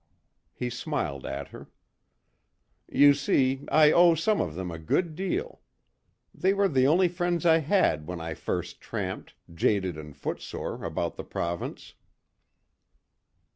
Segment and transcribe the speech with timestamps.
[0.55, 1.69] He smiled at her.
[2.89, 5.61] "You see, I owe some of them a good deal.
[6.33, 11.17] They were the only friends I had when I first tramped, jaded and footsore, about
[11.17, 11.93] the province."